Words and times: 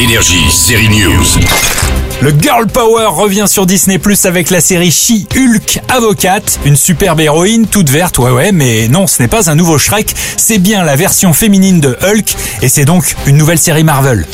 Énergie, 0.00 0.50
série 0.50 0.88
News. 0.88 1.26
Le 2.22 2.30
Girl 2.40 2.66
Power 2.66 3.08
revient 3.08 3.44
sur 3.46 3.66
Disney 3.66 3.98
Plus 3.98 4.24
avec 4.24 4.48
la 4.48 4.62
série 4.62 4.90
She-Hulk 4.90 5.82
Avocate, 5.90 6.58
une 6.64 6.74
superbe 6.74 7.20
héroïne 7.20 7.66
toute 7.66 7.90
verte, 7.90 8.16
ouais 8.16 8.30
ouais, 8.30 8.50
mais 8.50 8.88
non, 8.88 9.06
ce 9.06 9.20
n'est 9.20 9.28
pas 9.28 9.50
un 9.50 9.54
nouveau 9.54 9.76
Shrek, 9.76 10.14
c'est 10.38 10.56
bien 10.56 10.84
la 10.84 10.96
version 10.96 11.34
féminine 11.34 11.80
de 11.80 11.98
Hulk, 12.02 12.34
et 12.62 12.70
c'est 12.70 12.86
donc 12.86 13.14
une 13.26 13.36
nouvelle 13.36 13.58
série 13.58 13.84
Marvel. 13.84 14.26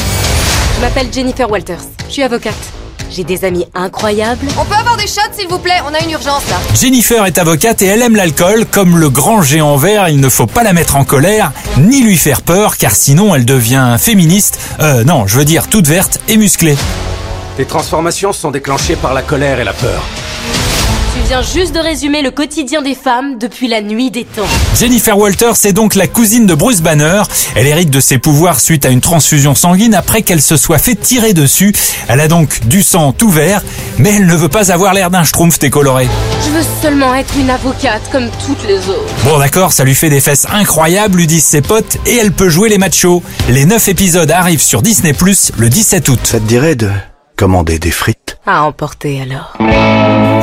Je 0.77 0.81
m'appelle 0.83 1.09
Jennifer 1.13 1.51
Walters. 1.51 1.83
Je 2.07 2.13
suis 2.13 2.23
avocate. 2.23 2.76
J'ai 3.17 3.25
des 3.25 3.47
amis 3.47 3.65
incroyables. 3.73 4.47
On 4.61 4.67
peut 4.67 4.75
avoir 4.75 4.99
des 4.99 5.07
shots 5.07 5.33
s'il 5.33 5.49
vous 5.49 5.59
plaît 5.59 5.81
On 5.89 5.95
a 5.95 6.01
une 6.01 6.11
urgence 6.11 6.43
là. 6.51 6.57
Jennifer 6.75 7.25
est 7.25 7.39
avocate 7.39 7.81
et 7.81 7.87
elle 7.87 8.03
aime 8.03 8.15
l'alcool, 8.15 8.67
comme 8.67 8.99
le 8.99 9.09
grand 9.09 9.41
géant 9.41 9.79
vert, 9.79 10.11
il 10.11 10.21
ne 10.21 10.29
faut 10.29 10.47
pas 10.47 10.63
la 10.63 10.75
mettre 10.75 10.97
en 10.97 11.05
colère, 11.07 11.51
ni 11.79 12.03
lui 12.03 12.19
faire 12.19 12.43
peur, 12.43 12.77
car 12.77 12.95
sinon 12.95 13.35
elle 13.35 13.47
devient 13.47 13.97
féministe, 13.99 14.59
euh 14.81 15.03
non, 15.03 15.27
je 15.27 15.39
veux 15.39 15.47
dire 15.47 15.69
toute 15.69 15.87
verte 15.87 16.21
et 16.29 16.37
musclée. 16.37 16.77
Les 17.57 17.65
transformations 17.65 18.35
sont 18.35 18.51
déclenchées 18.51 18.97
par 18.97 19.15
la 19.15 19.23
colère 19.23 19.61
et 19.61 19.65
la 19.65 19.73
peur. 19.73 20.03
Tu 21.17 21.29
viens 21.29 21.41
juste 21.41 21.75
de 21.75 21.81
résumer 21.81 22.21
le 22.21 22.31
quotidien 22.31 22.83
des 22.83 22.95
femmes 22.95 23.39
depuis 23.39 23.69
la 23.69 23.81
nuit 23.81 24.11
des 24.11 24.25
temps. 24.25 24.45
Jennifer 24.79 25.17
Walters 25.17 25.65
est 25.65 25.73
donc 25.73 25.95
la 25.95 26.07
cousine 26.07 26.45
de 26.45 26.55
Bruce 26.55 26.83
Banner. 26.83 27.23
Elle 27.55 27.67
hérite 27.67 27.89
de 27.89 28.01
ses 28.01 28.19
pouvoirs 28.19 28.61
suite 28.61 28.85
à 28.85 28.91
une 28.91 29.01
transfusion 29.01 29.55
sanguine 29.55 29.95
après 29.95 30.21
qu'elle 30.21 30.43
se 30.43 30.59
soit 30.59 30.77
fait 30.77 30.95
tirer 30.95 31.33
dessus. 31.33 31.73
Elle 32.09 32.21
a 32.21 32.29
donc 32.29 32.67
du 32.67 32.83
sang 32.83 33.13
tout 33.13 33.31
vert, 33.31 33.63
mais 33.97 34.15
elle 34.15 34.27
ne 34.27 34.35
veut 34.35 34.51
pas 34.51 34.71
avoir 34.73 34.93
l'air 34.93 35.11
d'un 35.11 35.25
schtroumpf 35.25 35.59
décoloré. 35.59 36.07
Je 36.45 36.51
veux 36.51 36.65
seulement 36.83 37.15
être 37.15 37.35
une 37.39 37.49
avocate 37.49 38.03
comme 38.13 38.29
toutes 38.47 38.67
les 38.69 38.77
autres. 38.77 39.15
Bon 39.25 39.39
d'accord, 39.39 39.73
ça 39.73 39.85
lui 39.85 39.95
fait 39.95 40.11
des 40.11 40.21
fesses 40.21 40.47
incroyables, 40.53 41.17
lui 41.17 41.27
disent 41.27 41.45
ses 41.47 41.63
potes, 41.63 41.97
et 42.05 42.17
elle 42.17 42.33
peut 42.33 42.51
jouer 42.51 42.69
les 42.69 42.79
machos. 42.79 43.23
Les 43.49 43.65
9 43.65 43.89
épisodes 43.89 44.31
arrivent 44.31 44.63
sur 44.63 44.83
Disney 44.83 45.15
Plus 45.15 45.51
le 45.57 45.71
17 45.71 46.11
août. 46.11 46.21
Ça 46.25 46.41
te 46.41 46.45
dirait 46.45 46.77
de 46.77 46.91
commander 47.37 47.79
des 47.79 47.91
frites? 47.91 48.26
À 48.49 48.63
emporter 48.63 49.21
alors. 49.21 49.55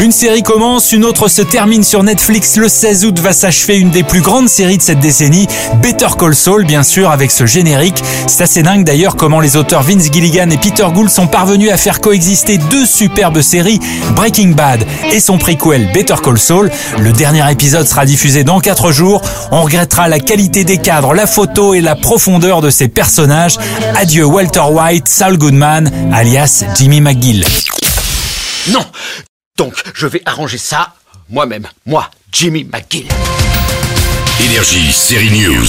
Une 0.02 0.12
série 0.12 0.44
commence, 0.44 0.92
une 0.92 1.06
autre 1.06 1.30
se 1.30 1.42
termine 1.42 1.84
sur 1.84 2.04
Netflix. 2.04 2.58
Le 2.58 2.68
16 2.68 3.06
août 3.06 3.20
va 3.20 3.32
s'achever 3.32 3.78
une 3.78 3.92
des 3.92 4.04
plus 4.04 4.20
grandes 4.20 4.50
séries 4.50 4.78
de 4.78 4.82
cette 4.82 5.00
décennie, 5.00 5.48
Better 5.82 6.10
Call 6.20 6.36
Saul, 6.36 6.66
bien 6.66 6.84
sûr, 6.84 7.12
avec 7.12 7.32
ce 7.32 7.46
générique. 7.46 8.04
C'est 8.28 8.44
assez 8.44 8.62
dingue 8.62 8.84
d'ailleurs 8.84 9.16
comment 9.16 9.40
les 9.40 9.56
auteurs 9.56 9.84
Vince 9.84 10.12
Gilligan 10.12 10.50
et 10.50 10.58
Peter 10.58 10.86
Gould 10.94 11.10
sont 11.10 11.28
parvenus 11.28 11.72
à 11.72 11.78
faire 11.78 12.02
coexister 12.02 12.58
deux 12.58 12.86
superbes 12.86 13.40
séries, 13.40 13.80
Breaking 14.18 14.50
Bad 14.50 14.86
et 15.14 15.22
son 15.22 15.38
prequel 15.38 15.90
Better 15.94 16.16
Call 16.22 16.38
Saul. 16.38 16.72
Le 17.00 17.14
dernier 17.14 17.50
épisode 17.50 17.88
sera 17.88 18.06
diffusé 18.06 18.44
dans 18.44 18.60
4 18.60 18.92
jours. 18.92 19.22
On 19.52 19.62
regrettera 19.62 20.10
la 20.10 20.20
qualité 20.20 20.66
des 20.66 20.80
cadres, 20.80 21.14
la 21.14 21.28
photo 21.28 21.74
et 21.74 21.80
la 21.80 21.96
profondeur 21.96 22.60
de 22.60 22.70
ces 22.70 22.90
personnages. 22.90 23.58
Adieu 23.96 24.26
Walter 24.26 24.64
White, 24.70 25.08
Saul 25.08 25.38
Goodman, 25.38 25.90
alias 26.12 26.66
Jimmy 26.76 27.00
McGill. 27.00 27.46
Non 28.70 28.86
Donc, 29.58 29.76
je 29.94 30.08
vais 30.08 30.22
arranger 30.26 30.58
ça 30.58 30.94
moi-même. 31.30 31.68
Moi, 31.86 32.10
Jimmy 32.32 32.64
McGill. 32.64 33.08
Énergie, 34.40 34.92
série 34.92 35.32
News. 35.32 35.68